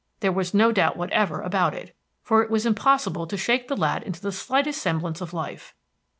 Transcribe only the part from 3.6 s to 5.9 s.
the lad into the slightest semblance of life.